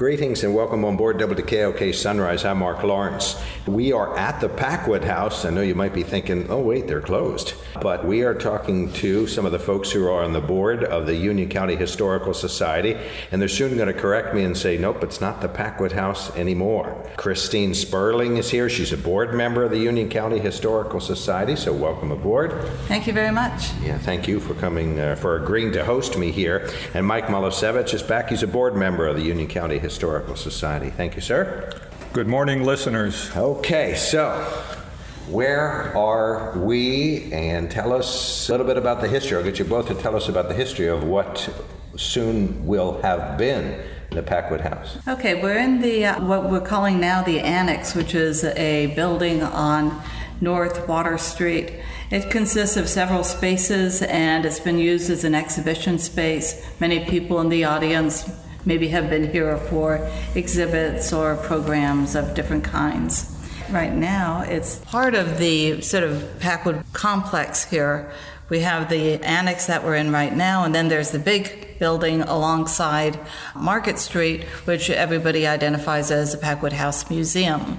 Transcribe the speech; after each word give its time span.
Greetings 0.00 0.44
and 0.44 0.54
welcome 0.54 0.82
on 0.86 0.96
board 0.96 1.18
WKOK 1.18 1.94
Sunrise. 1.94 2.46
I'm 2.46 2.60
Mark 2.60 2.82
Lawrence. 2.82 3.38
We 3.66 3.92
are 3.92 4.16
at 4.16 4.40
the 4.40 4.48
Packwood 4.48 5.04
House. 5.04 5.44
I 5.44 5.50
know 5.50 5.60
you 5.60 5.74
might 5.74 5.92
be 5.92 6.02
thinking, 6.02 6.48
oh, 6.48 6.58
wait, 6.58 6.86
they're 6.86 7.02
closed. 7.02 7.52
But 7.82 8.06
we 8.06 8.22
are 8.22 8.32
talking 8.32 8.90
to 8.94 9.26
some 9.26 9.44
of 9.44 9.52
the 9.52 9.58
folks 9.58 9.90
who 9.90 10.06
are 10.06 10.24
on 10.24 10.32
the 10.32 10.40
board 10.40 10.84
of 10.84 11.04
the 11.04 11.14
Union 11.14 11.50
County 11.50 11.76
Historical 11.76 12.32
Society, 12.32 12.96
and 13.30 13.42
they're 13.42 13.48
soon 13.48 13.76
going 13.76 13.94
to 13.94 14.00
correct 14.00 14.34
me 14.34 14.42
and 14.42 14.56
say, 14.56 14.78
nope, 14.78 15.04
it's 15.04 15.20
not 15.20 15.42
the 15.42 15.50
Packwood 15.50 15.92
House 15.92 16.34
anymore. 16.34 17.06
Christine 17.18 17.74
Sperling 17.74 18.38
is 18.38 18.48
here. 18.48 18.70
She's 18.70 18.94
a 18.94 18.96
board 18.96 19.34
member 19.34 19.64
of 19.64 19.70
the 19.70 19.78
Union 19.78 20.08
County 20.08 20.38
Historical 20.38 21.00
Society, 21.00 21.56
so 21.56 21.74
welcome 21.74 22.10
aboard. 22.10 22.52
Thank 22.88 23.06
you 23.06 23.12
very 23.12 23.32
much. 23.32 23.70
Yeah, 23.82 23.98
thank 23.98 24.26
you 24.26 24.40
for 24.40 24.54
coming, 24.54 24.98
uh, 24.98 25.16
for 25.16 25.36
agreeing 25.36 25.72
to 25.72 25.84
host 25.84 26.16
me 26.16 26.32
here. 26.32 26.70
And 26.94 27.06
Mike 27.06 27.26
Molesevich 27.26 27.92
is 27.92 28.02
back. 28.02 28.30
He's 28.30 28.42
a 28.42 28.46
board 28.46 28.74
member 28.74 29.06
of 29.06 29.16
the 29.16 29.22
Union 29.22 29.46
County 29.46 29.74
Historical 29.74 29.89
Society. 29.90 30.90
Thank 30.90 31.16
you, 31.16 31.20
sir. 31.20 31.70
Good 32.12 32.26
morning, 32.26 32.64
listeners. 32.64 33.30
Okay, 33.36 33.94
so 33.94 34.40
where 35.28 35.96
are 35.96 36.58
we? 36.58 37.32
And 37.32 37.70
tell 37.70 37.92
us 37.92 38.48
a 38.48 38.52
little 38.52 38.66
bit 38.66 38.76
about 38.76 39.00
the 39.00 39.08
history. 39.08 39.36
I'll 39.36 39.44
get 39.44 39.58
you 39.58 39.64
both 39.64 39.88
to 39.88 39.94
tell 39.94 40.16
us 40.16 40.28
about 40.28 40.48
the 40.48 40.54
history 40.54 40.88
of 40.88 41.04
what 41.04 41.48
soon 41.96 42.66
will 42.66 43.00
have 43.02 43.38
been 43.38 43.80
the 44.10 44.22
Packwood 44.22 44.60
House. 44.60 44.98
Okay, 45.06 45.40
we're 45.40 45.58
in 45.58 45.80
the 45.80 46.06
uh, 46.06 46.24
what 46.24 46.50
we're 46.50 46.60
calling 46.60 46.98
now 46.98 47.22
the 47.22 47.38
Annex, 47.40 47.94
which 47.94 48.14
is 48.14 48.42
a 48.42 48.88
building 48.96 49.42
on 49.42 50.02
North 50.40 50.88
Water 50.88 51.16
Street. 51.18 51.74
It 52.10 52.30
consists 52.30 52.76
of 52.76 52.88
several 52.88 53.22
spaces 53.22 54.02
and 54.02 54.44
it's 54.44 54.58
been 54.58 54.78
used 54.78 55.10
as 55.10 55.22
an 55.22 55.34
exhibition 55.34 55.98
space. 55.98 56.60
Many 56.80 57.04
people 57.04 57.40
in 57.40 57.50
the 57.50 57.64
audience 57.64 58.28
maybe 58.64 58.88
have 58.88 59.08
been 59.10 59.30
here 59.30 59.56
for 59.56 60.10
exhibits 60.34 61.12
or 61.12 61.36
programs 61.36 62.14
of 62.14 62.34
different 62.34 62.64
kinds. 62.64 63.36
Right 63.70 63.94
now, 63.94 64.42
it's 64.42 64.78
part 64.80 65.14
of 65.14 65.38
the 65.38 65.80
sort 65.80 66.02
of 66.02 66.40
Packwood 66.40 66.82
complex 66.92 67.64
here. 67.64 68.12
We 68.48 68.60
have 68.60 68.88
the 68.88 69.22
annex 69.22 69.66
that 69.66 69.84
we're 69.84 69.94
in 69.94 70.10
right 70.10 70.34
now, 70.34 70.64
and 70.64 70.74
then 70.74 70.88
there's 70.88 71.10
the 71.10 71.20
big 71.20 71.78
building 71.78 72.22
alongside 72.22 73.18
Market 73.54 73.98
Street, 73.98 74.42
which 74.64 74.90
everybody 74.90 75.46
identifies 75.46 76.10
as 76.10 76.32
the 76.32 76.38
Packwood 76.38 76.72
House 76.72 77.08
Museum. 77.10 77.78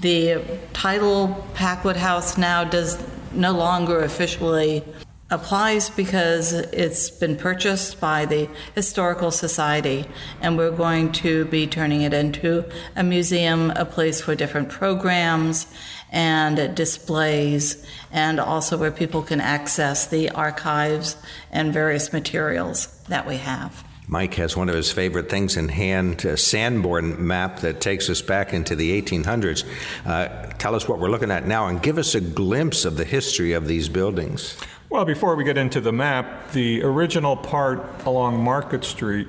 The 0.00 0.42
title 0.72 1.46
Packwood 1.54 1.96
House 1.96 2.36
now 2.36 2.64
does 2.64 3.02
no 3.32 3.52
longer 3.52 4.00
officially 4.00 4.84
applies 5.32 5.88
because 5.88 6.52
it's 6.52 7.10
been 7.10 7.36
purchased 7.36 7.98
by 7.98 8.26
the 8.26 8.48
Historical 8.74 9.30
Society, 9.30 10.06
and 10.42 10.58
we're 10.58 10.70
going 10.70 11.10
to 11.12 11.46
be 11.46 11.66
turning 11.66 12.02
it 12.02 12.12
into 12.12 12.64
a 12.94 13.02
museum, 13.02 13.70
a 13.70 13.86
place 13.86 14.20
for 14.20 14.34
different 14.34 14.68
programs 14.68 15.66
and 16.12 16.76
displays, 16.76 17.84
and 18.12 18.38
also 18.38 18.76
where 18.76 18.90
people 18.90 19.22
can 19.22 19.40
access 19.40 20.06
the 20.06 20.28
archives 20.30 21.16
and 21.50 21.72
various 21.72 22.12
materials 22.12 22.86
that 23.08 23.26
we 23.26 23.38
have. 23.38 23.82
Mike 24.08 24.34
has 24.34 24.56
one 24.56 24.68
of 24.68 24.74
his 24.74 24.90
favorite 24.90 25.30
things 25.30 25.56
in 25.56 25.68
hand, 25.68 26.24
a 26.24 26.36
Sanborn 26.36 27.24
map 27.26 27.60
that 27.60 27.80
takes 27.80 28.10
us 28.10 28.20
back 28.20 28.52
into 28.52 28.74
the 28.74 29.00
1800s. 29.00 29.64
Uh, 30.04 30.46
tell 30.58 30.74
us 30.74 30.88
what 30.88 30.98
we're 30.98 31.10
looking 31.10 31.30
at 31.30 31.46
now 31.46 31.68
and 31.68 31.82
give 31.82 31.98
us 31.98 32.14
a 32.14 32.20
glimpse 32.20 32.84
of 32.84 32.96
the 32.96 33.04
history 33.04 33.52
of 33.52 33.66
these 33.66 33.88
buildings. 33.88 34.58
Well, 34.90 35.04
before 35.04 35.36
we 35.36 35.44
get 35.44 35.56
into 35.56 35.80
the 35.80 35.92
map, 35.92 36.52
the 36.52 36.82
original 36.82 37.36
part 37.36 38.04
along 38.04 38.42
Market 38.42 38.84
Street 38.84 39.28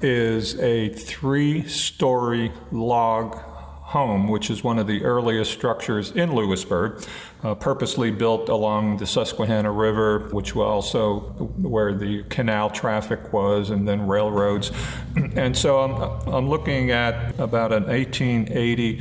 is 0.00 0.58
a 0.58 0.88
three 0.88 1.66
story 1.68 2.50
log 2.72 3.38
home, 3.94 4.26
which 4.26 4.50
is 4.50 4.64
one 4.64 4.76
of 4.80 4.88
the 4.88 5.04
earliest 5.04 5.52
structures 5.52 6.10
in 6.10 6.34
Lewisburg, 6.34 7.00
uh, 7.44 7.54
purposely 7.54 8.10
built 8.10 8.48
along 8.48 8.96
the 8.96 9.06
Susquehanna 9.06 9.70
River, 9.70 10.28
which 10.32 10.52
was 10.52 10.66
also 10.66 11.20
where 11.74 11.94
the 11.94 12.24
canal 12.24 12.68
traffic 12.70 13.32
was, 13.32 13.70
and 13.70 13.86
then 13.86 14.04
railroads. 14.08 14.72
and 15.36 15.56
so 15.56 15.78
I'm, 15.78 15.94
I'm 16.34 16.48
looking 16.48 16.90
at 16.90 17.38
about 17.38 17.72
an 17.72 17.84
1880 17.84 19.00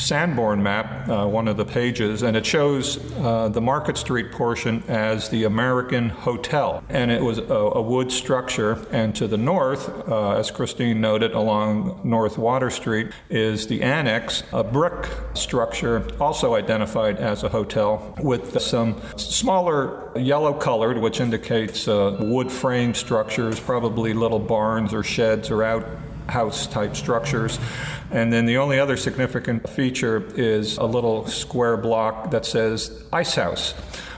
Sanborn 0.00 0.62
map, 0.62 1.08
uh, 1.08 1.26
one 1.26 1.46
of 1.46 1.56
the 1.56 1.64
pages, 1.64 2.22
and 2.22 2.36
it 2.36 2.46
shows 2.46 2.98
uh, 3.18 3.48
the 3.48 3.60
Market 3.60 3.96
Street 3.96 4.32
portion 4.32 4.82
as 4.88 5.28
the 5.28 5.44
American 5.44 6.08
Hotel. 6.08 6.82
And 6.88 7.10
it 7.10 7.22
was 7.22 7.38
a, 7.38 7.42
a 7.42 7.82
wood 7.82 8.10
structure. 8.10 8.84
And 8.90 9.14
to 9.16 9.28
the 9.28 9.36
north, 9.36 9.88
uh, 10.08 10.32
as 10.32 10.50
Christine 10.50 11.00
noted, 11.00 11.32
along 11.32 12.00
North 12.02 12.38
Water 12.38 12.70
Street, 12.70 13.12
is 13.28 13.66
the 13.66 13.82
Annex, 13.82 14.42
a 14.52 14.64
brick 14.64 15.08
structure 15.34 16.06
also 16.20 16.54
identified 16.54 17.18
as 17.18 17.42
a 17.42 17.48
hotel 17.48 18.14
with 18.20 18.60
some 18.60 19.00
smaller 19.16 20.10
yellow 20.18 20.52
colored, 20.54 20.98
which 20.98 21.20
indicates 21.20 21.86
uh, 21.86 22.16
wood 22.20 22.50
frame 22.50 22.94
structures, 22.94 23.60
probably 23.60 24.14
little 24.14 24.38
barns 24.38 24.94
or 24.94 25.02
sheds 25.02 25.50
or 25.50 25.62
outhouse 26.30 26.66
type 26.66 26.94
structures. 26.94 27.58
And 28.10 28.32
then 28.32 28.46
the 28.46 28.58
only 28.58 28.78
other 28.78 28.96
significant 28.96 29.68
feature 29.68 30.24
is 30.36 30.78
a 30.78 30.84
little 30.84 31.26
square 31.26 31.76
block 31.76 32.30
that 32.30 32.46
says 32.46 33.04
Ice 33.12 33.34
House 33.34 33.74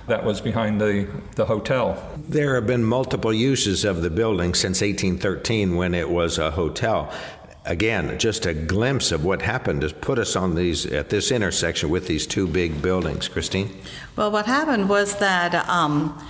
that 0.08 0.24
was 0.24 0.40
behind 0.40 0.80
the, 0.80 1.08
the 1.36 1.44
hotel. 1.44 1.96
There 2.28 2.54
have 2.56 2.66
been 2.66 2.84
multiple 2.84 3.32
uses 3.32 3.84
of 3.84 4.02
the 4.02 4.10
building 4.10 4.54
since 4.54 4.80
1813 4.80 5.76
when 5.76 5.94
it 5.94 6.10
was 6.10 6.38
a 6.38 6.50
hotel. 6.50 7.12
Again, 7.64 8.18
just 8.18 8.44
a 8.44 8.52
glimpse 8.52 9.12
of 9.12 9.24
what 9.24 9.40
happened 9.40 9.82
to 9.82 9.90
put 9.90 10.18
us 10.18 10.34
on 10.34 10.56
these 10.56 10.84
at 10.86 11.10
this 11.10 11.30
intersection 11.30 11.90
with 11.90 12.08
these 12.08 12.26
two 12.26 12.48
big 12.48 12.82
buildings. 12.82 13.28
Christine? 13.28 13.70
Well, 14.16 14.32
what 14.32 14.46
happened 14.46 14.88
was 14.88 15.16
that 15.18 15.54
um, 15.68 16.20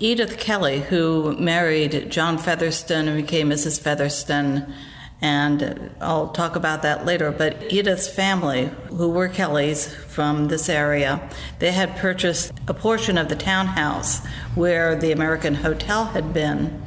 Edith 0.00 0.38
Kelly, 0.38 0.80
who 0.80 1.36
married 1.38 2.10
John 2.10 2.36
Fetherston 2.36 3.06
and 3.06 3.22
became 3.22 3.50
Mrs. 3.50 3.80
Fetherston, 3.80 4.74
and 5.22 5.90
I'll 6.00 6.28
talk 6.28 6.56
about 6.56 6.82
that 6.82 7.06
later. 7.06 7.30
But 7.30 7.72
Edith's 7.72 8.08
family, 8.08 8.70
who 8.88 9.08
were 9.08 9.28
Kellys 9.28 9.94
from 10.08 10.48
this 10.48 10.68
area, 10.68 11.30
they 11.60 11.70
had 11.70 11.96
purchased 11.96 12.52
a 12.66 12.74
portion 12.74 13.16
of 13.16 13.28
the 13.28 13.36
townhouse 13.36 14.26
where 14.56 14.96
the 14.96 15.12
American 15.12 15.54
Hotel 15.54 16.06
had 16.06 16.34
been. 16.34 16.82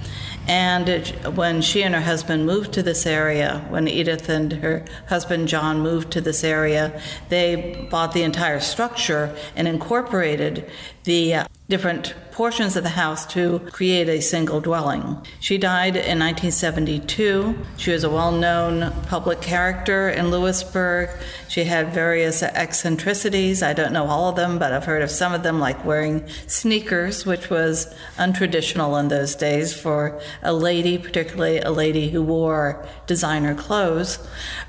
And 0.47 0.89
it, 0.89 1.09
when 1.33 1.61
she 1.61 1.81
and 1.81 1.95
her 1.95 2.01
husband 2.01 2.45
moved 2.45 2.73
to 2.73 2.83
this 2.83 3.07
area, 3.07 3.65
when 3.69 3.87
Edith 3.87 4.29
and 4.29 4.51
her 4.53 4.85
husband 5.07 5.47
John 5.47 5.79
moved 5.79 6.11
to 6.11 6.21
this 6.21 6.43
area, 6.43 7.01
they 7.29 7.87
bought 7.89 8.11
the 8.11 8.21
entire 8.21 8.59
structure 8.59 9.35
and 9.55 9.67
incorporated 9.67 10.69
the 11.05 11.33
uh, 11.33 11.47
different 11.67 12.13
portions 12.31 12.75
of 12.75 12.83
the 12.83 12.89
house 12.89 13.25
to 13.25 13.59
create 13.71 14.07
a 14.07 14.21
single 14.21 14.61
dwelling. 14.61 15.17
She 15.39 15.57
died 15.57 15.95
in 15.95 16.19
1972. 16.19 17.57
She 17.77 17.91
was 17.91 18.03
a 18.03 18.09
well 18.09 18.31
known 18.31 18.91
public 19.03 19.41
character 19.41 20.09
in 20.09 20.29
Lewisburg. 20.29 21.09
She 21.47 21.63
had 21.63 21.93
various 21.93 22.43
eccentricities. 22.43 23.63
I 23.63 23.73
don't 23.73 23.93
know 23.93 24.05
all 24.05 24.29
of 24.29 24.35
them, 24.35 24.59
but 24.59 24.73
I've 24.73 24.85
heard 24.85 25.01
of 25.01 25.09
some 25.09 25.33
of 25.33 25.43
them, 25.43 25.59
like 25.59 25.83
wearing 25.85 26.27
sneakers, 26.45 27.25
which 27.25 27.49
was 27.49 27.91
untraditional 28.17 28.99
in 28.99 29.07
those 29.07 29.33
days 29.33 29.73
for 29.73 30.21
a 30.43 30.53
lady, 30.53 30.97
particularly 30.97 31.59
a 31.59 31.71
lady 31.71 32.09
who 32.09 32.21
wore 32.21 32.85
designer 33.07 33.55
clothes. 33.55 34.19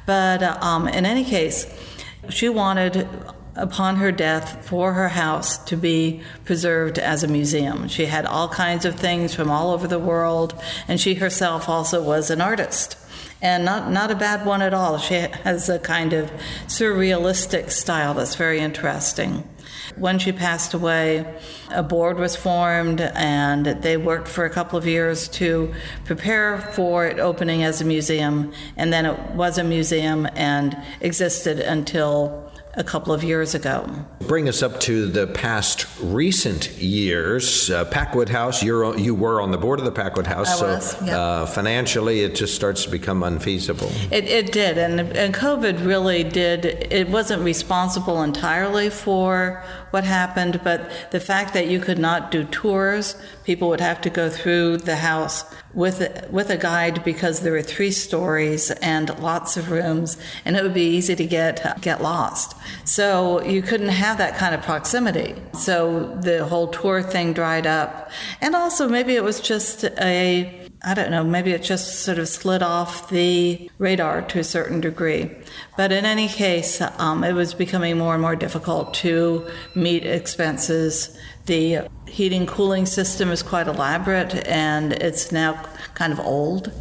But 0.07 0.43
um, 0.63 0.89
in 0.89 1.05
any 1.05 1.25
case, 1.25 1.67
she 2.31 2.49
wanted 2.49 3.09
upon 3.57 3.97
her 3.97 4.13
death 4.13 4.67
for 4.67 4.93
her 4.93 5.09
house 5.09 5.59
to 5.65 5.77
be 5.77 6.21
preserved 6.45 6.99
as 6.99 7.23
a 7.23 7.29
museum. 7.29 7.89
She 7.89 8.07
had 8.07 8.27
all 8.27 8.49
kinds 8.49 8.85
of 8.85 8.97
things 8.97 9.35
from 9.35 9.51
all 9.51 9.73
over 9.73 9.89
the 9.89 9.99
world, 9.99 10.55
and 10.87 11.01
she 11.01 11.15
herself 11.15 11.69
also 11.69 12.03
was 12.03 12.31
an 12.31 12.41
artist. 12.41 12.97
And 13.43 13.65
not, 13.65 13.91
not 13.91 14.11
a 14.11 14.15
bad 14.15 14.47
one 14.47 14.63
at 14.63 14.73
all. 14.73 14.99
She 14.99 15.15
has 15.15 15.69
a 15.69 15.79
kind 15.79 16.13
of 16.13 16.31
surrealistic 16.67 17.71
style 17.71 18.15
that's 18.15 18.35
very 18.35 18.61
interesting. 18.61 19.47
When 19.97 20.19
she 20.19 20.33
passed 20.33 20.75
away, 20.75 21.25
a 21.71 21.83
board 21.83 22.19
was 22.19 22.35
formed 22.35 23.01
and 23.01 23.67
they 23.67 23.97
worked 23.97 24.29
for 24.29 24.45
a 24.45 24.51
couple 24.51 24.79
of 24.79 24.87
years 24.87 25.29
to 25.29 25.73
prepare 26.05 26.59
for 26.59 27.07
it 27.07 27.19
opening 27.19 27.63
as 27.63 27.81
a 27.81 27.85
museum. 27.85 28.53
And 28.77 28.93
then 28.93 29.07
it 29.07 29.19
was 29.31 29.59
a 29.59 29.65
museum 29.65 30.29
and 30.35 30.77
existed 31.01 31.61
until 31.61 32.46
a 32.77 32.85
couple 32.85 33.13
of 33.13 33.25
years 33.25 33.55
ago. 33.55 33.89
Bring 34.21 34.49
us 34.49 34.63
up 34.63 34.81
to 34.81 35.07
the 35.07 35.27
past 35.29 35.87
recent 36.01 36.71
years. 36.73 37.71
Uh, 37.71 37.87
Packwood 37.87 38.29
House, 38.29 38.63
you're, 38.63 38.97
you 38.99 39.15
were 39.15 39.41
on 39.41 39.51
the 39.51 39.59
board 39.59 39.79
of 39.79 39.87
the 39.87 39.93
Packwood 39.93 40.27
House, 40.27 40.49
I 40.49 40.57
so 40.57 40.67
was, 40.67 41.03
yeah. 41.03 41.19
uh, 41.19 41.47
financially 41.47 42.21
it 42.21 42.35
just 42.35 42.55
starts 42.55 42.85
to 42.85 42.91
become 42.91 43.23
unfeasible. 43.23 43.91
It, 44.11 44.25
it 44.25 44.53
did, 44.53 44.77
and, 44.77 45.01
and 45.01 45.35
COVID 45.35 45.87
really 45.87 46.23
did, 46.23 46.67
it 46.67 47.09
wasn't 47.09 47.43
responsible 47.43 48.23
entirely 48.23 48.91
for 48.91 49.65
what 49.91 50.05
happened, 50.05 50.61
but 50.63 50.91
the 51.11 51.21
fact 51.21 51.55
that 51.55 51.69
you 51.69 51.81
could 51.81 51.99
not 51.99 52.31
do 52.31 52.45
tours 52.45 53.17
people 53.47 53.69
would 53.69 53.81
have 53.81 54.01
to 54.01 54.11
go 54.11 54.29
through 54.29 54.77
the 54.77 54.97
house 54.97 55.45
with 55.73 56.29
with 56.31 56.51
a 56.51 56.57
guide 56.57 57.05
because 57.05 57.41
there 57.41 57.53
were 57.53 57.63
three 57.63 57.93
stories 57.93 58.73
and 58.83 59.17
lots 59.21 59.57
of 59.57 59.71
rooms, 59.71 60.19
and 60.45 60.57
it 60.57 60.63
would 60.63 60.75
be 60.75 60.97
easy 60.97 61.15
to 61.15 61.27
get 61.27 61.81
get 61.81 62.03
lost. 62.03 62.57
So 62.85 63.43
you 63.43 63.63
couldn't 63.63 63.95
have 64.07 64.19
that 64.19 64.37
kind 64.37 64.55
of 64.55 64.63
proximity. 64.63 65.35
So 65.55 66.19
the 66.23 66.45
whole 66.45 66.69
tour 66.69 67.03
thing 67.03 67.33
dried 67.33 67.67
up, 67.67 68.11
and 68.41 68.57
also 68.57 68.89
maybe 68.89 69.15
it 69.15 69.23
was 69.23 69.41
just 69.41 69.85
a 69.85 70.66
I 70.83 70.95
don't 70.95 71.11
know, 71.11 71.25
maybe 71.25 71.53
it 71.53 71.63
just 71.63 72.01
sort 72.01 72.19
of 72.19 72.29
slid 72.29 72.63
off 72.63 73.09
the 73.09 73.71
radar 73.79 74.23
to 74.23 74.41
a 74.41 74.45
certain 74.45 74.81
degree. 74.81 75.31
But 75.77 75.91
in 75.91 76.05
any 76.05 76.29
case, 76.29 76.81
um, 76.99 77.25
it 77.25 77.33
was 77.33 77.55
becoming 77.55 77.99
more 77.99 78.15
and 78.15 78.23
more 78.23 78.37
difficult 78.37 78.95
to 78.95 79.49
meet 79.75 80.05
expenses. 80.05 81.19
The 81.47 81.89
heating 82.07 82.47
cooling 82.47 82.87
system 82.87 83.31
is 83.31 83.43
quite 83.43 83.69
elaborate 83.69 84.47
and 84.47 84.93
it's 84.93 85.33
now 85.33 85.63
kind 85.95 86.13
of 86.13 86.21
old. 86.21 86.73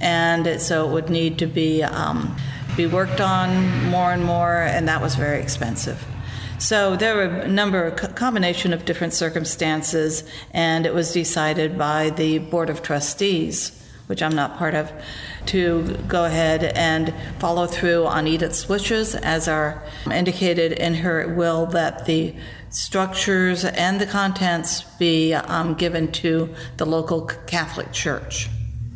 And 0.00 0.60
so 0.60 0.88
it 0.88 0.92
would 0.92 1.08
need 1.08 1.38
to 1.38 1.46
be, 1.46 1.82
um, 1.82 2.36
be 2.76 2.86
worked 2.86 3.20
on 3.20 3.84
more 3.86 4.12
and 4.12 4.22
more, 4.22 4.62
and 4.62 4.86
that 4.88 5.00
was 5.00 5.14
very 5.14 5.40
expensive. 5.40 6.04
So 6.58 6.96
there 6.96 7.16
were 7.16 7.22
a 7.24 7.48
number, 7.48 7.86
a 7.86 7.92
combination 7.92 8.72
of 8.72 8.86
different 8.86 9.12
circumstances, 9.12 10.24
and 10.52 10.86
it 10.86 10.94
was 10.94 11.12
decided 11.12 11.76
by 11.76 12.10
the 12.10 12.38
Board 12.38 12.70
of 12.70 12.82
Trustees, 12.82 13.72
which 14.06 14.22
I'm 14.22 14.34
not 14.34 14.56
part 14.56 14.74
of, 14.74 14.90
to 15.46 15.96
go 16.08 16.24
ahead 16.24 16.64
and 16.64 17.12
follow 17.38 17.66
through 17.66 18.06
on 18.06 18.26
Edith's 18.26 18.68
wishes, 18.68 19.14
as 19.14 19.48
are 19.48 19.82
indicated 20.10 20.72
in 20.72 20.94
her 20.94 21.28
will 21.34 21.66
that 21.66 22.06
the 22.06 22.34
structures 22.70 23.64
and 23.64 24.00
the 24.00 24.06
contents 24.06 24.82
be 24.98 25.34
um, 25.34 25.74
given 25.74 26.10
to 26.12 26.54
the 26.78 26.86
local 26.86 27.26
Catholic 27.46 27.92
Church. 27.92 28.48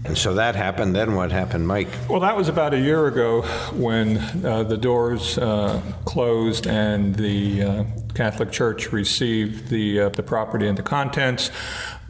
And 0.04 0.16
so 0.16 0.34
that 0.34 0.56
happened. 0.56 0.96
Then 0.96 1.14
what 1.14 1.30
happened, 1.30 1.68
Mike? 1.68 1.88
Well, 2.08 2.20
that 2.20 2.36
was 2.36 2.48
about 2.48 2.72
a 2.72 2.80
year 2.80 3.06
ago 3.06 3.42
when 3.72 4.16
uh, 4.44 4.62
the 4.62 4.78
doors 4.78 5.36
uh, 5.36 5.80
closed 6.06 6.66
and 6.66 7.14
the 7.14 7.62
uh, 7.62 7.84
Catholic 8.14 8.50
Church 8.50 8.92
received 8.92 9.68
the 9.68 10.00
uh, 10.00 10.08
the 10.08 10.22
property 10.22 10.66
and 10.66 10.78
the 10.78 10.82
contents. 10.82 11.50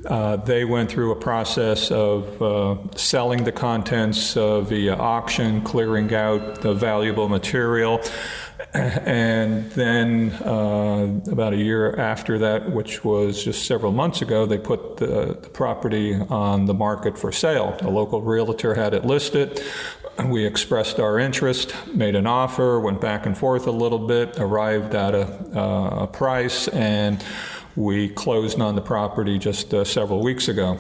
Uh, 0.07 0.37
they 0.37 0.65
went 0.65 0.91
through 0.91 1.11
a 1.11 1.17
process 1.17 1.91
of 1.91 2.41
uh, 2.41 2.77
selling 2.97 3.45
the 3.45 3.53
contents 3.53 4.33
via 4.35 4.95
auction, 4.95 5.61
clearing 5.61 6.15
out 6.15 6.63
the 6.63 6.73
valuable 6.73 7.29
material 7.29 8.01
and 8.75 9.69
then 9.73 10.31
uh, 10.45 11.21
about 11.31 11.53
a 11.53 11.57
year 11.57 11.97
after 11.97 12.39
that, 12.39 12.71
which 12.71 13.05
was 13.05 13.43
just 13.43 13.67
several 13.67 13.91
months 13.91 14.23
ago, 14.23 14.47
they 14.47 14.59
put 14.59 14.97
the, 14.99 15.37
the, 15.41 15.49
property 15.49 16.15
on 16.15 16.67
the 16.67 16.75
market 16.75 17.19
for 17.19 17.33
sale. 17.33 17.77
A 17.81 17.91
local 17.91 18.23
realtor 18.23 18.75
had 18.75 18.95
it 18.95 19.05
listed. 19.05 19.61
We 20.25 20.45
expressed 20.45 21.01
our 21.01 21.19
interest, 21.19 21.75
made 21.93 22.15
an 22.15 22.29
offer, 22.29 22.79
went 22.79 23.01
back 23.01 23.27
and 23.27 23.37
forth 23.37 23.67
a 23.67 23.73
little 23.73 24.07
bit, 24.07 24.39
arrived 24.39 24.95
at 24.95 25.15
a, 25.17 25.27
uh, 25.59 26.05
a 26.05 26.07
price, 26.07 26.69
and 26.69 27.25
we 27.75 28.09
closed 28.09 28.61
on 28.61 28.77
the 28.77 28.83
property 28.83 29.39
just 29.39 29.75
uh, 29.75 29.83
several 29.83 30.23
weeks 30.23 30.47
ago. 30.47 30.79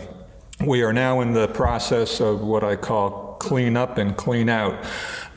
We 0.65 0.83
are 0.83 0.93
now 0.93 1.23
in 1.23 1.33
the 1.33 1.49
process 1.49 2.21
of 2.21 2.43
what 2.43 2.63
I 2.63 2.77
call 2.77 3.31
clean 3.41 3.77
up 3.77 3.99
and 3.99 4.17
clean 4.17 4.49
out. 4.49 4.85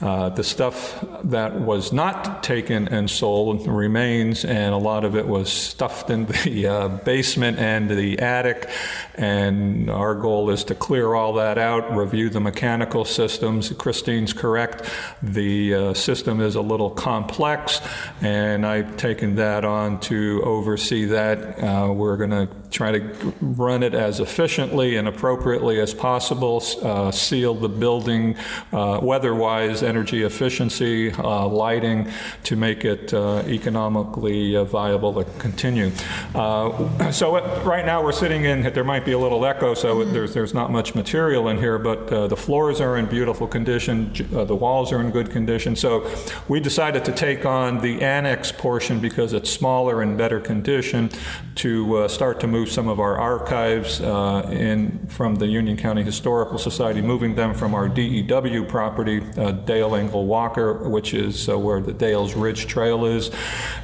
Uh, 0.03 0.27
the 0.27 0.44
stuff 0.44 1.05
that 1.23 1.53
was 1.53 1.94
not 1.94 2.44
taken 2.44 2.89
and 2.89 3.09
sold 3.09 3.65
remains, 3.65 4.44
and 4.44 4.73
a 4.73 4.77
lot 4.77 5.05
of 5.05 5.15
it 5.15 5.25
was 5.25 5.50
stuffed 5.50 6.09
in 6.09 6.25
the 6.25 6.67
uh, 6.67 6.88
basement 6.89 7.57
and 7.57 7.89
the 7.89 8.19
attic. 8.19 8.69
And 9.15 9.89
our 9.89 10.13
goal 10.13 10.50
is 10.50 10.65
to 10.65 10.75
clear 10.75 11.13
all 11.13 11.33
that 11.35 11.57
out, 11.57 11.95
review 11.95 12.29
the 12.29 12.41
mechanical 12.41 13.05
systems. 13.05 13.69
Christine's 13.69 14.33
correct. 14.33 14.89
The 15.21 15.73
uh, 15.73 15.94
system 15.94 16.41
is 16.41 16.55
a 16.55 16.61
little 16.61 16.89
complex, 16.89 17.79
and 18.19 18.65
I've 18.65 18.97
taken 18.97 19.35
that 19.35 19.63
on 19.63 20.01
to 20.01 20.41
oversee 20.44 21.05
that. 21.05 21.63
Uh, 21.63 21.94
we're 21.94 22.17
going 22.17 22.31
to 22.31 22.50
try 22.71 22.91
to 22.91 23.33
run 23.39 23.83
it 23.83 23.94
as 23.94 24.19
efficiently 24.19 24.97
and 24.97 25.07
appropriately 25.07 25.79
as 25.79 25.94
possible, 25.94 26.61
uh, 26.81 27.11
seal 27.11 27.53
the 27.53 27.69
building 27.69 28.35
uh, 28.73 29.00
weather 29.01 29.33
wise, 29.33 29.83
energy 29.94 30.24
efficiency, 30.24 31.12
uh, 31.12 31.48
lighting 31.48 32.10
to 32.44 32.56
make 32.56 32.84
it 32.86 33.13
uh, 33.13 33.44
economically 33.45 34.56
uh, 34.56 34.63
viable 34.63 35.13
to 35.13 35.24
continue. 35.38 35.92
Uh, 36.34 37.12
so, 37.12 37.36
it, 37.36 37.44
right 37.63 37.86
now 37.86 38.04
we're 38.04 38.12
sitting 38.12 38.45
in, 38.45 38.63
there 38.74 38.84
might 38.84 39.06
be 39.06 39.12
a 39.12 39.19
little 39.19 39.45
echo, 39.45 39.75
so 39.75 39.98
mm-hmm. 39.98 40.13
there's, 40.13 40.34
there's 40.34 40.54
not 40.54 40.72
much 40.72 40.95
material 40.95 41.50
in 41.50 41.57
here, 41.57 41.78
but 41.78 42.07
the 42.30 42.36
floors 42.36 42.81
are 42.81 42.98
in 42.98 43.06
beautiful 43.06 43.48
condition, 43.48 44.12
the 44.31 44.56
walls 44.56 44.92
are 44.92 45.00
in 45.00 45.12
good 45.12 45.30
condition. 45.30 45.75
So, 45.75 46.10
we 46.48 46.60
decided 46.60 47.06
to 47.06 47.12
take 47.12 47.46
on 47.46 47.81
the 47.81 48.01
annex 48.01 48.51
portion 48.51 49.00
because 49.00 49.34
it's 49.34 49.51
smaller 49.51 50.01
and 50.01 50.18
better 50.18 50.39
condition 50.39 51.12
to 51.56 52.07
start 52.10 52.39
to 52.39 52.48
move 52.48 52.63
move 52.63 52.72
some 52.72 52.88
of 52.88 53.00
our 53.01 53.18
archives 53.18 54.00
uh, 54.00 54.48
in 54.50 55.06
from 55.07 55.36
the 55.36 55.46
Union 55.46 55.75
County 55.75 56.01
Historical 56.01 56.57
Society, 56.57 57.01
moving 57.01 57.36
them 57.36 57.54
from 57.54 57.75
our 57.75 57.89
DEW 57.89 58.63
property, 58.63 59.22
uh, 59.38 59.51
Dale 59.83 60.25
Walker, 60.25 60.88
which 60.88 61.13
is 61.13 61.50
uh, 61.50 61.57
where 61.57 61.81
the 61.81 61.94
Dales 61.94 62.35
Ridge 62.35 62.68
Trail 62.68 63.06
is. 63.06 63.31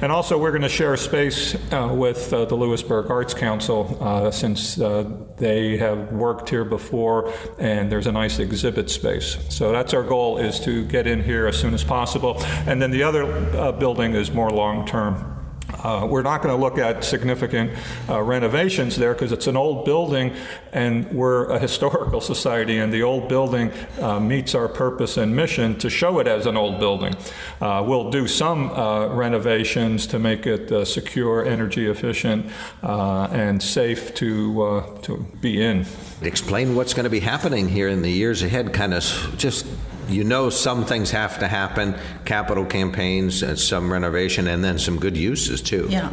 And 0.00 0.10
also, 0.10 0.38
we're 0.38 0.50
going 0.50 0.62
to 0.62 0.68
share 0.68 0.96
space 0.96 1.54
uh, 1.72 1.88
with 1.92 2.32
uh, 2.32 2.44
the 2.46 2.54
Lewisburg 2.54 3.10
Arts 3.10 3.34
Council 3.34 4.30
since 4.32 4.74
they 4.74 5.76
have 5.76 6.12
worked 6.12 6.48
here 6.48 6.64
before 6.64 7.32
and 7.58 7.90
there's 7.90 8.06
a 8.06 8.12
nice 8.12 8.38
exhibit 8.38 8.90
space. 8.90 9.38
So 9.48 9.72
that's 9.72 9.94
our 9.94 10.02
goal 10.02 10.38
is 10.38 10.60
to 10.60 10.84
get 10.86 11.06
in 11.06 11.22
here 11.22 11.46
as 11.46 11.58
soon 11.58 11.74
as 11.74 11.84
possible. 11.84 12.42
And 12.66 12.80
then 12.80 12.90
the 12.90 13.02
other 13.02 13.72
building 13.72 14.14
is 14.14 14.30
more 14.30 14.50
long 14.50 14.86
term. 14.86 15.39
Uh, 15.82 16.06
we're 16.06 16.22
not 16.22 16.42
going 16.42 16.54
to 16.54 16.60
look 16.60 16.78
at 16.78 17.04
significant 17.04 17.70
uh, 18.08 18.20
renovations 18.22 18.96
there 18.96 19.12
because 19.14 19.32
it's 19.32 19.46
an 19.46 19.56
old 19.56 19.84
building 19.84 20.34
and 20.72 21.10
we're 21.12 21.46
a 21.50 21.58
historical 21.58 22.20
society, 22.32 22.78
and 22.78 22.92
the 22.92 23.02
old 23.02 23.28
building 23.28 23.72
uh, 24.00 24.20
meets 24.20 24.54
our 24.54 24.68
purpose 24.68 25.16
and 25.16 25.34
mission 25.34 25.78
to 25.78 25.90
show 25.90 26.18
it 26.20 26.26
as 26.26 26.46
an 26.46 26.56
old 26.56 26.78
building. 26.78 27.14
Uh, 27.60 27.84
we'll 27.86 28.10
do 28.10 28.26
some 28.26 28.70
uh, 28.70 29.08
renovations 29.08 30.06
to 30.06 30.18
make 30.18 30.46
it 30.46 30.70
uh, 30.70 30.84
secure, 30.84 31.44
energy 31.44 31.86
efficient, 31.86 32.46
and 32.82 33.62
safe 33.62 34.14
to, 34.14 34.84
to 35.02 35.16
be 35.40 35.62
in. 35.62 35.84
Explain 36.22 36.74
what's 36.74 36.94
going 36.94 37.04
to 37.04 37.10
be 37.10 37.20
happening 37.20 37.68
here 37.68 37.88
in 37.88 38.02
the 38.02 38.10
years 38.10 38.42
ahead, 38.42 38.72
kind 38.72 38.94
of 38.94 39.02
just 39.36 39.66
you 40.10 40.24
know 40.24 40.50
some 40.50 40.84
things 40.84 41.10
have 41.10 41.38
to 41.38 41.48
happen 41.48 41.94
capital 42.24 42.64
campaigns 42.64 43.42
and 43.42 43.58
some 43.58 43.92
renovation 43.92 44.46
and 44.48 44.64
then 44.64 44.78
some 44.78 44.98
good 44.98 45.16
uses 45.16 45.60
too. 45.62 45.86
Yeah. 45.88 46.10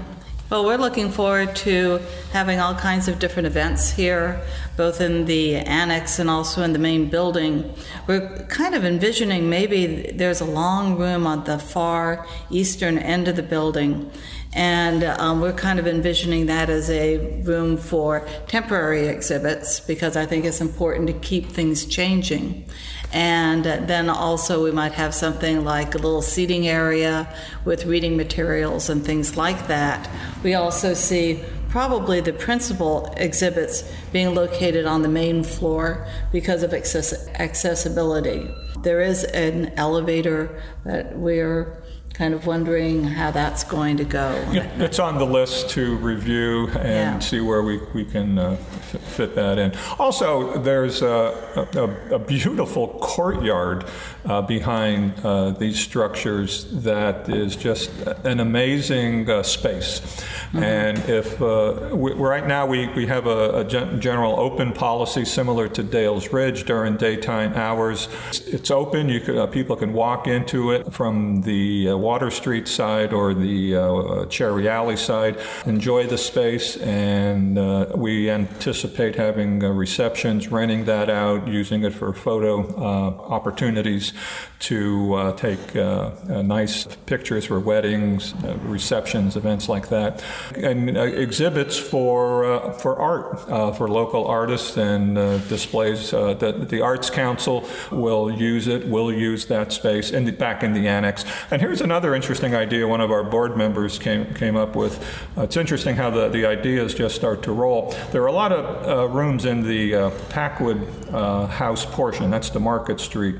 Well 0.49 0.65
we're 0.65 0.77
looking 0.77 1.11
forward 1.11 1.55
to 1.57 1.99
having 2.31 2.59
all 2.59 2.73
kinds 2.73 3.07
of 3.07 3.19
different 3.19 3.47
events 3.47 3.91
here 3.91 4.41
both 4.77 5.01
in 5.01 5.25
the 5.25 5.55
annex 5.55 6.19
and 6.19 6.29
also 6.29 6.61
in 6.61 6.71
the 6.71 6.79
main 6.79 7.09
building. 7.09 7.73
We're 8.05 8.45
kind 8.47 8.75
of 8.75 8.85
envisioning 8.85 9.49
maybe 9.49 10.11
there's 10.13 10.39
a 10.39 10.45
long 10.45 10.97
room 10.97 11.27
on 11.27 11.43
the 11.43 11.59
far 11.59 12.25
eastern 12.49 12.97
end 12.97 13.27
of 13.27 13.35
the 13.35 13.43
building 13.43 14.11
and 14.53 15.03
um, 15.03 15.41
we're 15.41 15.53
kind 15.53 15.79
of 15.79 15.87
envisioning 15.87 16.47
that 16.47 16.69
as 16.69 16.89
a 16.89 17.41
room 17.41 17.77
for 17.77 18.27
temporary 18.47 19.07
exhibits 19.07 19.79
because 19.79 20.15
I 20.15 20.25
think 20.25 20.45
it's 20.45 20.61
important 20.61 21.07
to 21.07 21.13
keep 21.13 21.47
things 21.47 21.85
changing. 21.85 22.65
And 23.13 23.63
then 23.63 24.09
also, 24.09 24.63
we 24.63 24.71
might 24.71 24.91
have 24.93 25.13
something 25.13 25.63
like 25.63 25.95
a 25.95 25.97
little 25.97 26.21
seating 26.21 26.67
area 26.67 27.33
with 27.63 27.85
reading 27.85 28.17
materials 28.17 28.89
and 28.89 29.03
things 29.05 29.37
like 29.37 29.67
that. 29.67 30.09
We 30.43 30.55
also 30.55 30.93
see 30.93 31.43
probably 31.69 32.21
the 32.21 32.33
principal 32.33 33.13
exhibits 33.17 33.83
being 34.11 34.33
located 34.33 34.85
on 34.85 35.03
the 35.03 35.09
main 35.09 35.43
floor 35.43 36.07
because 36.31 36.63
of 36.63 36.73
access- 36.73 37.27
accessibility. 37.35 38.49
There 38.83 39.01
is 39.01 39.23
an 39.23 39.73
elevator 39.77 40.61
that 40.83 41.17
we're 41.17 41.81
kind 42.17 42.33
of 42.33 42.47
wondering 42.47 43.03
how 43.03 43.29
that's 43.29 43.63
going 43.63 43.95
to 43.95 44.03
go. 44.03 44.31
Yeah, 44.51 44.67
it's 44.79 44.97
on 44.97 45.19
the 45.19 45.25
list 45.25 45.69
to 45.71 45.97
review 45.97 46.67
and 46.69 46.81
yeah. 46.81 47.19
see 47.19 47.41
where 47.41 47.61
we, 47.61 47.77
we 47.93 48.05
can 48.05 48.39
uh, 48.39 48.57
f- 48.59 49.01
fit 49.03 49.35
that 49.35 49.59
in. 49.59 49.71
Also, 49.99 50.57
there's 50.57 51.03
a, 51.03 51.69
a, 51.75 52.15
a 52.15 52.19
beautiful 52.19 52.97
courtyard 53.01 53.85
uh, 54.25 54.41
behind 54.41 55.13
uh, 55.23 55.51
these 55.51 55.79
structures 55.79 56.65
that 56.81 57.29
is 57.29 57.55
just 57.55 57.91
an 58.23 58.39
amazing 58.39 59.29
uh, 59.29 59.43
space. 59.43 59.99
Mm-hmm. 59.99 60.63
And 60.63 60.97
if 61.07 61.39
uh, 61.39 61.95
we, 61.95 62.13
right 62.13 62.47
now 62.47 62.65
we, 62.65 62.87
we 62.87 63.05
have 63.05 63.27
a, 63.27 63.59
a 63.59 63.63
gen- 63.63 64.01
general 64.01 64.39
open 64.39 64.73
policy 64.73 65.23
similar 65.23 65.67
to 65.69 65.83
Dales 65.83 66.33
Ridge 66.33 66.65
during 66.65 66.97
daytime 66.97 67.53
hours, 67.53 68.09
it's, 68.29 68.39
it's 68.39 68.71
open. 68.71 69.07
You 69.07 69.19
could, 69.19 69.37
uh, 69.37 69.45
people 69.45 69.75
can 69.75 69.93
walk 69.93 70.25
into 70.25 70.71
it 70.71 70.91
from 70.91 71.41
the 71.41 71.89
Water 72.07 72.31
Street 72.31 72.69
side 72.69 73.11
or 73.11 73.33
the 73.33 73.75
uh, 73.75 74.25
Cherry 74.27 74.69
Alley 74.69 74.95
side 74.95 75.35
enjoy 75.65 76.07
the 76.07 76.17
space, 76.17 76.77
and 76.77 77.57
uh, 77.57 77.87
we 77.95 78.29
anticipate 78.29 79.15
having 79.17 79.61
uh, 79.61 79.67
receptions, 79.71 80.47
renting 80.47 80.85
that 80.85 81.09
out, 81.09 81.49
using 81.49 81.83
it 81.83 81.93
for 81.93 82.13
photo 82.13 82.53
uh, 82.77 83.09
opportunities 83.37 84.13
to 84.59 85.13
uh, 85.15 85.33
take 85.33 85.75
uh, 85.75 86.11
nice 86.43 86.87
pictures 87.05 87.45
for 87.45 87.59
weddings, 87.59 88.33
receptions, 88.63 89.35
events 89.35 89.67
like 89.67 89.89
that, 89.89 90.23
and 90.55 90.97
exhibits 90.97 91.77
for 91.77 92.71
for 92.81 92.93
art 92.97 93.75
for 93.77 93.87
local 93.89 94.23
artists 94.25 94.77
and 94.77 95.15
displays. 95.49 96.11
that 96.11 96.69
the 96.69 96.81
Arts 96.81 97.09
Council 97.09 97.67
will 97.91 98.31
use 98.31 98.67
it. 98.75 98.87
Will 98.87 99.11
use 99.11 99.45
that 99.47 99.73
space 99.73 100.07
in 100.11 100.23
the, 100.25 100.31
back 100.31 100.63
in 100.63 100.71
the 100.73 100.87
annex. 100.87 101.25
And 101.51 101.61
here's 101.61 101.81
another 101.81 101.96
interesting 102.05 102.55
idea. 102.55 102.87
One 102.87 103.01
of 103.01 103.11
our 103.11 103.23
board 103.23 103.57
members 103.57 103.97
came 103.99 104.33
came 104.33 104.55
up 104.55 104.75
with. 104.75 105.03
Uh, 105.37 105.41
it's 105.43 105.57
interesting 105.57 105.95
how 105.95 106.09
the 106.09 106.29
the 106.29 106.45
ideas 106.45 106.93
just 106.93 107.15
start 107.15 107.43
to 107.43 107.51
roll. 107.51 107.95
There 108.11 108.21
are 108.23 108.27
a 108.27 108.31
lot 108.31 108.51
of 108.51 108.87
uh, 108.87 109.07
rooms 109.07 109.45
in 109.45 109.63
the 109.63 109.95
uh, 109.95 110.09
Packwood 110.29 110.77
House 111.11 111.85
portion. 111.85 112.29
That's 112.29 112.49
the 112.49 112.59
Market 112.59 112.99
Street 112.99 113.37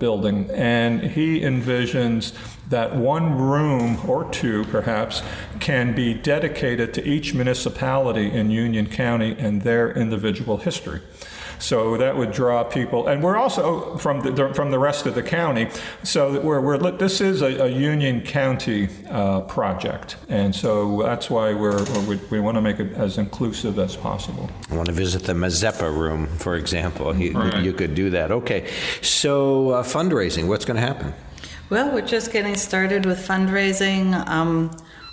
building. 0.00 0.50
And 0.50 1.02
he 1.02 1.40
envisions 1.40 2.32
that 2.70 2.96
one 2.96 3.38
room 3.38 4.00
or 4.08 4.28
two, 4.30 4.64
perhaps, 4.64 5.22
can 5.60 5.94
be 5.94 6.14
dedicated 6.14 6.92
to 6.94 7.06
each 7.06 7.34
municipality 7.34 8.32
in 8.32 8.50
Union 8.50 8.86
County 8.86 9.36
and 9.38 9.62
their 9.62 9.92
individual 9.92 10.56
history. 10.56 11.00
So 11.60 11.96
that 11.98 12.16
would 12.16 12.32
draw 12.32 12.64
people, 12.64 13.06
and 13.06 13.22
we're 13.22 13.36
also 13.36 13.96
from 13.98 14.22
the 14.22 14.52
from 14.54 14.70
the 14.70 14.78
rest 14.78 15.06
of 15.06 15.14
the 15.14 15.22
county. 15.22 15.68
So 16.02 16.40
we're, 16.40 16.60
we're 16.60 16.78
this 16.92 17.20
is 17.20 17.42
a, 17.42 17.64
a 17.64 17.68
Union 17.68 18.22
County 18.22 18.88
uh, 19.10 19.42
project, 19.42 20.16
and 20.28 20.54
so 20.54 21.02
that's 21.02 21.28
why 21.28 21.52
we're 21.52 21.84
we, 22.08 22.16
we 22.30 22.40
want 22.40 22.56
to 22.56 22.62
make 22.62 22.80
it 22.80 22.94
as 22.94 23.18
inclusive 23.18 23.78
as 23.78 23.94
possible. 23.94 24.50
I 24.70 24.74
want 24.74 24.88
to 24.88 24.94
visit 24.94 25.24
the 25.24 25.34
Mazeppa 25.34 25.94
room, 25.94 26.26
for 26.38 26.56
example. 26.56 27.14
You, 27.14 27.32
right. 27.32 27.62
you 27.62 27.74
could 27.74 27.94
do 27.94 28.08
that. 28.10 28.32
Okay, 28.32 28.70
so 29.02 29.70
uh, 29.70 29.82
fundraising. 29.82 30.48
What's 30.48 30.64
going 30.64 30.80
to 30.80 30.86
happen? 30.86 31.12
Well, 31.68 31.92
we're 31.92 32.00
just 32.00 32.32
getting 32.32 32.56
started 32.56 33.06
with 33.06 33.18
fundraising. 33.18 34.26
Um, 34.26 34.70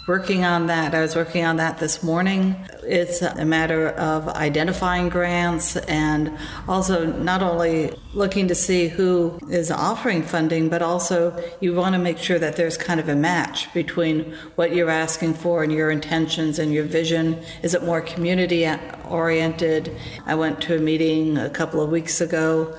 working 0.07 0.45
on 0.45 0.67
that. 0.67 0.95
I 0.95 1.01
was 1.01 1.17
working 1.17 1.43
on 1.43 1.57
that 1.57 1.79
this 1.79 2.01
morning. 2.01 2.55
It's 2.83 3.21
a 3.21 3.43
matter 3.43 3.89
of 3.89 4.29
identifying 4.29 5.09
grants 5.09 5.75
and 5.75 6.37
also 6.65 7.05
not 7.05 7.43
only 7.43 7.93
looking 8.13 8.47
to 8.47 8.55
see 8.55 8.87
who 8.87 9.37
is 9.49 9.69
offering 9.69 10.23
funding, 10.23 10.69
but 10.69 10.81
also 10.81 11.37
you 11.59 11.75
want 11.75 11.93
to 11.93 11.99
make 11.99 12.17
sure 12.17 12.39
that 12.39 12.55
there's 12.55 12.77
kind 12.77 13.01
of 13.01 13.09
a 13.09 13.15
match 13.15 13.71
between 13.73 14.33
what 14.55 14.73
you're 14.73 14.89
asking 14.89 15.33
for 15.33 15.61
and 15.61 15.73
your 15.73 15.91
intentions 15.91 16.57
and 16.57 16.71
your 16.71 16.85
vision. 16.85 17.43
Is 17.61 17.73
it 17.73 17.83
more 17.83 17.99
community 17.99 18.65
oriented? 19.09 19.93
I 20.25 20.35
went 20.35 20.61
to 20.61 20.77
a 20.77 20.79
meeting 20.79 21.37
a 21.37 21.49
couple 21.49 21.81
of 21.81 21.91
weeks 21.91 22.21
ago 22.21 22.73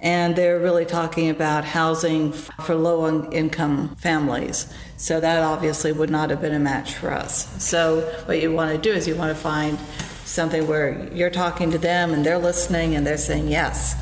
and 0.00 0.34
they're 0.34 0.58
really 0.58 0.84
talking 0.84 1.30
about 1.30 1.64
housing 1.64 2.32
for 2.32 2.74
low 2.74 3.30
income 3.30 3.94
families. 3.94 4.66
So 5.02 5.18
that 5.18 5.42
obviously 5.42 5.90
would 5.90 6.10
not 6.10 6.30
have 6.30 6.40
been 6.40 6.54
a 6.54 6.60
match 6.60 6.94
for 6.94 7.10
us. 7.10 7.48
So 7.60 8.02
what 8.26 8.40
you 8.40 8.52
want 8.52 8.70
to 8.70 8.78
do 8.78 8.94
is 8.96 9.08
you 9.08 9.16
want 9.16 9.36
to 9.36 9.42
find 9.42 9.76
something 10.24 10.68
where 10.68 11.12
you're 11.12 11.28
talking 11.28 11.72
to 11.72 11.78
them 11.78 12.12
and 12.12 12.24
they're 12.24 12.38
listening 12.38 12.94
and 12.94 13.04
they're 13.04 13.18
saying 13.18 13.48
yes. 13.48 13.96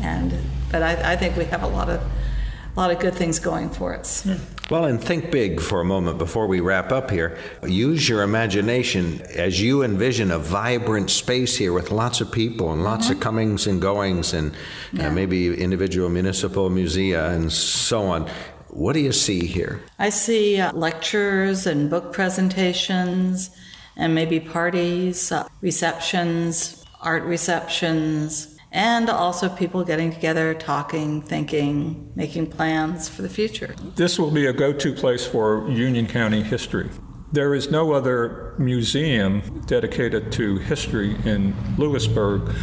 And 0.00 0.32
but 0.72 0.82
I, 0.82 1.12
I 1.12 1.16
think 1.16 1.36
we 1.36 1.44
have 1.44 1.62
a 1.62 1.66
lot 1.66 1.90
of 1.90 2.00
a 2.00 2.80
lot 2.80 2.90
of 2.90 2.98
good 3.00 3.14
things 3.14 3.38
going 3.38 3.68
for 3.68 3.94
us. 3.94 4.24
Yeah. 4.24 4.38
Well, 4.70 4.86
and 4.86 4.98
think 4.98 5.30
big 5.30 5.60
for 5.60 5.82
a 5.82 5.84
moment 5.84 6.16
before 6.16 6.46
we 6.46 6.60
wrap 6.60 6.90
up 6.90 7.10
here. 7.10 7.38
Use 7.62 8.08
your 8.08 8.22
imagination 8.22 9.20
as 9.34 9.60
you 9.60 9.82
envision 9.82 10.30
a 10.30 10.38
vibrant 10.38 11.10
space 11.10 11.54
here 11.54 11.74
with 11.74 11.90
lots 11.90 12.22
of 12.22 12.32
people 12.32 12.72
and 12.72 12.82
lots 12.82 13.08
mm-hmm. 13.08 13.16
of 13.16 13.20
comings 13.20 13.66
and 13.66 13.82
goings 13.82 14.32
and 14.32 14.52
uh, 14.52 14.54
yeah. 14.94 15.08
uh, 15.08 15.10
maybe 15.10 15.54
individual 15.54 16.08
municipal 16.08 16.70
musea 16.70 17.34
and 17.34 17.52
so 17.52 18.06
on. 18.06 18.30
What 18.76 18.92
do 18.92 19.00
you 19.00 19.12
see 19.12 19.46
here? 19.46 19.80
I 19.98 20.10
see 20.10 20.60
uh, 20.60 20.70
lectures 20.74 21.66
and 21.66 21.88
book 21.88 22.12
presentations 22.12 23.48
and 23.96 24.14
maybe 24.14 24.38
parties, 24.38 25.32
uh, 25.32 25.48
receptions, 25.62 26.84
art 27.00 27.22
receptions 27.22 28.54
and 28.72 29.08
also 29.08 29.48
people 29.48 29.82
getting 29.82 30.12
together, 30.12 30.52
talking, 30.52 31.22
thinking, 31.22 32.12
making 32.16 32.48
plans 32.48 33.08
for 33.08 33.22
the 33.22 33.30
future. 33.30 33.74
This 33.94 34.18
will 34.18 34.30
be 34.30 34.44
a 34.44 34.52
go 34.52 34.74
to 34.74 34.92
place 34.92 35.26
for 35.26 35.66
Union 35.70 36.06
County 36.06 36.42
history. 36.42 36.90
There 37.32 37.54
is 37.54 37.70
no 37.70 37.92
other 37.92 38.45
museum 38.58 39.42
dedicated 39.66 40.32
to 40.32 40.58
history 40.58 41.16
in 41.24 41.54
Lewisburg 41.76 42.54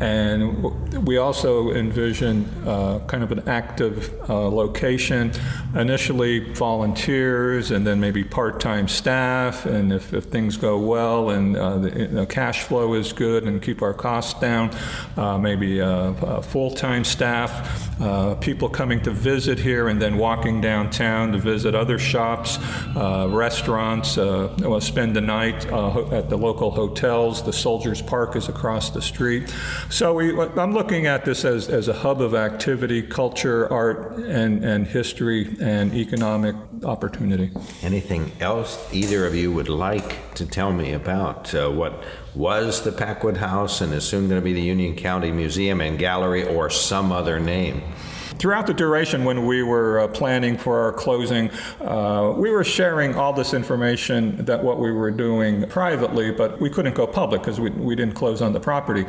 and 0.00 0.62
we 1.06 1.18
also 1.18 1.72
envision 1.72 2.46
uh, 2.66 3.00
kind 3.06 3.22
of 3.22 3.32
an 3.32 3.46
active 3.46 4.10
uh, 4.30 4.48
location, 4.48 5.30
initially 5.74 6.54
volunteers 6.54 7.70
and 7.70 7.86
then 7.86 8.00
maybe 8.00 8.24
part 8.24 8.60
time 8.60 8.88
staff. 8.88 9.66
And 9.66 9.92
if, 9.92 10.14
if, 10.14 10.24
things 10.30 10.56
go 10.56 10.78
well 10.78 11.30
and 11.30 11.56
uh, 11.56 11.78
the, 11.78 12.26
cash 12.30 12.62
flow 12.62 12.94
is 12.94 13.12
good 13.12 13.44
and 13.44 13.60
keep 13.60 13.82
our 13.82 13.92
costs 13.92 14.40
down, 14.40 14.70
uh, 15.18 15.36
maybe 15.36 15.82
uh, 15.82 16.40
full 16.40 16.70
time 16.70 17.04
staff, 17.04 18.00
uh, 18.00 18.36
people 18.36 18.70
coming 18.70 19.02
to 19.02 19.10
visit 19.10 19.58
here 19.58 19.88
and 19.88 20.00
then 20.00 20.16
walking 20.16 20.62
downtown 20.62 21.32
to 21.32 21.38
visit 21.38 21.74
other 21.74 21.98
shops, 21.98 22.58
restaurants, 22.96 24.12
spend 24.12 25.14
the 25.14 25.20
night 25.20 25.39
at 25.48 26.28
the 26.28 26.36
local 26.36 26.70
hotels. 26.70 27.42
The 27.42 27.52
Soldiers 27.52 28.02
Park 28.02 28.36
is 28.36 28.48
across 28.48 28.90
the 28.90 29.02
street. 29.02 29.52
So 29.88 30.14
we, 30.14 30.38
I'm 30.38 30.72
looking 30.72 31.06
at 31.06 31.24
this 31.24 31.44
as, 31.44 31.68
as 31.68 31.88
a 31.88 31.92
hub 31.92 32.20
of 32.20 32.34
activity, 32.34 33.02
culture, 33.02 33.70
art, 33.72 34.16
and, 34.18 34.64
and 34.64 34.86
history 34.86 35.56
and 35.60 35.94
economic 35.94 36.54
opportunity. 36.84 37.50
Anything 37.82 38.32
else 38.40 38.88
either 38.92 39.26
of 39.26 39.34
you 39.34 39.52
would 39.52 39.68
like 39.68 40.34
to 40.34 40.46
tell 40.46 40.72
me 40.72 40.92
about 40.92 41.54
uh, 41.54 41.68
what 41.70 42.02
was 42.34 42.82
the 42.82 42.92
Packwood 42.92 43.36
House 43.36 43.80
and 43.80 43.92
is 43.92 44.04
soon 44.04 44.28
going 44.28 44.40
to 44.40 44.44
be 44.44 44.52
the 44.52 44.62
Union 44.62 44.96
County 44.96 45.32
Museum 45.32 45.80
and 45.80 45.98
Gallery 45.98 46.44
or 46.44 46.70
some 46.70 47.12
other 47.12 47.40
name? 47.40 47.82
Throughout 48.40 48.66
the 48.66 48.72
duration 48.72 49.24
when 49.24 49.44
we 49.44 49.62
were 49.62 50.00
uh, 50.00 50.08
planning 50.08 50.56
for 50.56 50.80
our 50.80 50.94
closing, 50.94 51.50
uh, 51.82 52.32
we 52.34 52.50
were 52.50 52.64
sharing 52.64 53.14
all 53.14 53.34
this 53.34 53.52
information 53.52 54.42
that 54.46 54.64
what 54.64 54.78
we 54.78 54.90
were 54.90 55.10
doing 55.10 55.68
privately, 55.68 56.30
but 56.30 56.58
we 56.58 56.70
couldn't 56.70 56.94
go 56.94 57.06
public 57.06 57.42
because 57.42 57.60
we, 57.60 57.68
we 57.68 57.94
didn't 57.94 58.14
close 58.14 58.40
on 58.40 58.54
the 58.54 58.58
property. 58.58 59.04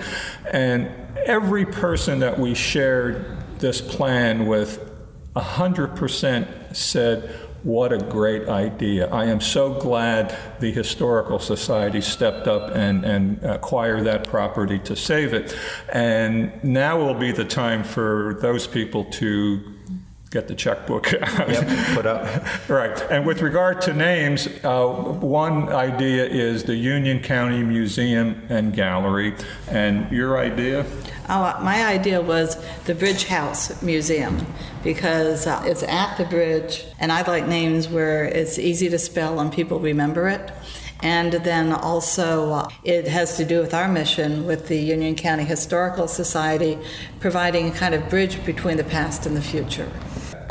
And 0.52 0.92
every 1.26 1.66
person 1.66 2.20
that 2.20 2.38
we 2.38 2.54
shared 2.54 3.38
this 3.60 3.80
plan 3.80 4.48
with, 4.48 4.92
100% 5.38 6.76
said, 6.76 7.34
what 7.64 7.94
a 7.94 7.98
great 8.00 8.50
idea. 8.50 9.08
I 9.10 9.26
am 9.26 9.40
so 9.40 9.74
glad 9.74 10.36
the 10.60 10.72
Historical 10.72 11.40
Society 11.40 12.02
stepped 12.02 12.48
up 12.48 12.76
and, 12.76 13.06
and 13.06 13.44
acquired 13.44 14.06
that 14.06 14.28
property 14.28 14.80
to 14.80 14.96
save 14.96 15.34
it. 15.34 15.56
And 15.90 16.64
now 16.64 16.98
will 16.98 17.14
be 17.14 17.32
the 17.32 17.46
time 17.46 17.84
for 17.84 18.38
those 18.42 18.66
people 18.66 19.06
to 19.06 19.62
get 20.32 20.48
the 20.48 20.56
checkbook 20.56 21.14
out. 21.14 21.50
Yep, 21.50 21.96
put 21.96 22.06
up. 22.06 22.26
right. 22.70 23.00
And 23.12 23.26
with 23.26 23.42
regard 23.42 23.82
to 23.84 23.94
names, 23.94 24.48
uh, 24.64 24.88
one 24.88 25.70
idea 25.70 26.26
is 26.26 26.64
the 26.64 26.76
Union 26.76 27.22
County 27.22 27.62
Museum 27.62 28.42
and 28.50 28.74
Gallery. 28.74 29.36
And 29.68 30.10
your 30.10 30.40
idea? 30.40 30.86
Oh, 31.30 31.60
my 31.62 31.86
idea 31.86 32.22
was 32.22 32.58
the 32.86 32.96
Bridge 32.96 33.26
House 33.26 33.82
Museum 33.82 34.46
because 34.84 35.48
uh, 35.48 35.62
it's 35.66 35.84
at 35.84 36.18
the 36.18 36.26
bridge, 36.26 36.86
and 37.00 37.12
I 37.12 37.22
like 37.28 37.48
names 37.48 37.88
where 37.88 38.24
it's 38.24 38.58
easy 38.58 38.90
to 38.90 39.00
spell 39.00 39.40
and 39.40 39.52
people 39.52 39.80
remember 39.80 40.30
it. 40.30 40.52
And 41.04 41.34
then 41.34 41.74
also, 41.74 42.52
uh, 42.52 42.70
it 42.84 43.08
has 43.08 43.36
to 43.38 43.46
do 43.46 43.60
with 43.60 43.74
our 43.74 43.88
mission 43.88 44.46
with 44.46 44.68
the 44.68 44.78
Union 44.78 45.16
County 45.16 45.44
Historical 45.44 46.08
Society, 46.08 46.78
providing 47.20 47.70
a 47.70 47.72
kind 47.72 47.96
of 47.96 48.08
bridge 48.10 48.44
between 48.46 48.78
the 48.78 48.84
past 48.84 49.26
and 49.26 49.36
the 49.36 49.42
future. 49.42 49.92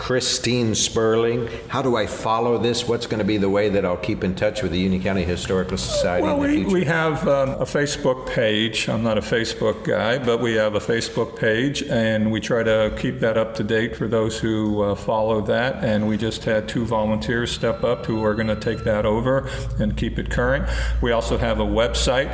Christine 0.01 0.75
Sperling. 0.75 1.47
How 1.69 1.83
do 1.83 1.95
I 1.95 2.07
follow 2.07 2.57
this? 2.57 2.89
What's 2.89 3.07
going 3.07 3.19
to 3.19 3.25
be 3.25 3.37
the 3.37 3.51
way 3.51 3.69
that 3.69 3.85
I'll 3.85 3.99
keep 3.99 4.25
in 4.25 4.35
touch 4.35 4.63
with 4.63 4.73
the 4.73 4.79
Union 4.79 5.03
County 5.03 5.25
Historical 5.25 5.77
Society 5.77 6.23
well, 6.23 6.39
we, 6.39 6.65
we 6.65 6.87
have 6.87 7.29
um, 7.29 7.51
a 7.51 7.67
Facebook 7.67 8.27
page. 8.27 8.89
I'm 8.89 9.03
not 9.03 9.19
a 9.19 9.21
Facebook 9.21 9.85
guy, 9.85 10.19
but 10.19 10.41
we 10.41 10.55
have 10.55 10.75
a 10.75 10.81
Facebook 10.81 11.39
page, 11.39 11.83
and 11.83 12.33
we 12.33 12.41
try 12.41 12.63
to 12.63 12.97
keep 12.99 13.21
that 13.21 13.37
up 13.37 13.55
to 13.57 13.63
date 13.63 13.95
for 13.95 14.09
those 14.09 14.39
who 14.39 14.81
uh, 14.81 14.95
follow 14.95 15.43
that. 15.43 15.85
And 15.85 16.09
we 16.09 16.17
just 16.17 16.45
had 16.45 16.67
two 16.67 16.87
volunteers 16.87 17.51
step 17.53 17.85
up 17.85 18.07
who 18.07 18.25
are 18.25 18.35
going 18.35 18.49
to 18.49 18.57
take 18.57 18.85
that 18.85 19.05
over 19.05 19.51
and 19.79 19.95
keep 19.99 20.19
it 20.19 20.31
current. 20.31 20.67
We 21.03 21.13
also 21.13 21.37
have 21.37 21.61
a 21.61 21.67
website, 21.67 22.31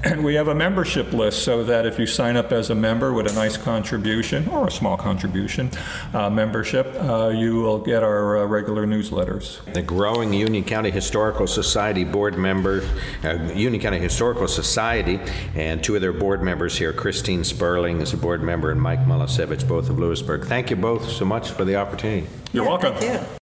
and 0.04 0.24
we 0.24 0.36
have 0.36 0.48
a 0.48 0.54
membership 0.54 1.12
list 1.12 1.42
so 1.42 1.64
that 1.64 1.84
if 1.84 1.98
you 1.98 2.06
sign 2.06 2.38
up 2.38 2.50
as 2.50 2.70
a 2.70 2.74
member 2.74 3.12
with 3.12 3.30
a 3.30 3.34
nice 3.34 3.58
contribution 3.58 4.48
or 4.48 4.68
a 4.68 4.70
small 4.70 4.96
contribution 4.96 5.70
uh, 6.14 6.30
membership, 6.30 6.86
uh, 6.94 7.09
you 7.30 7.56
will 7.56 7.78
get 7.78 8.02
our 8.02 8.38
uh, 8.38 8.44
regular 8.46 8.86
newsletters. 8.86 9.62
The 9.72 9.82
growing 9.82 10.32
Union 10.32 10.64
County 10.64 10.90
Historical 10.90 11.46
Society 11.46 12.04
board 12.04 12.38
member, 12.38 12.86
uh, 13.24 13.34
Union 13.54 13.80
County 13.80 13.98
Historical 13.98 14.48
Society, 14.48 15.20
and 15.54 15.82
two 15.82 15.94
of 15.94 16.00
their 16.00 16.12
board 16.12 16.42
members 16.42 16.76
here, 16.76 16.92
Christine 16.92 17.44
Sperling 17.44 18.00
is 18.00 18.12
a 18.12 18.16
board 18.16 18.42
member, 18.42 18.70
and 18.70 18.80
Mike 18.80 19.00
Molesevich, 19.00 19.66
both 19.66 19.90
of 19.90 19.98
Lewisburg. 19.98 20.46
Thank 20.46 20.70
you 20.70 20.76
both 20.76 21.08
so 21.08 21.24
much 21.24 21.50
for 21.50 21.64
the 21.64 21.76
opportunity. 21.76 22.26
You're 22.52 22.66
welcome. 22.66 22.94
Thank 22.94 23.20
you. 23.20 23.36